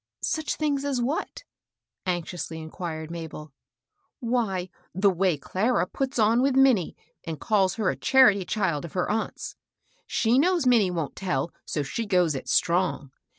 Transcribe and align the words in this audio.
"Such 0.23 0.55
things 0.55 0.83
as 0.83 0.99
what?" 0.99 1.43
anxiously 2.07 2.59
inquired 2.59 3.11
Mabel." 3.11 3.53
Why, 4.33 4.71
the 4.95 5.11
way 5.11 5.37
Clara 5.37 5.85
puts 5.85 6.17
on 6.17 6.41
with 6.41 6.55
Minnie, 6.55 6.97
and 7.23 7.39
calls 7.39 7.75
her 7.75 7.91
a 7.91 7.95
* 7.95 7.95
charity 7.95 8.43
child' 8.43 8.83
of 8.85 8.93
her 8.93 9.11
aunt's. 9.11 9.55
She 10.07 10.39
knows 10.39 10.65
Minnie 10.65 10.89
wont 10.89 11.15
tell, 11.15 11.53
so 11.65 11.83
she 11.83 12.07
goes 12.07 12.33
it 12.33 12.49
strong. 12.49 13.11